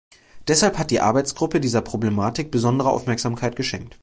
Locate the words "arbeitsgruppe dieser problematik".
0.99-2.49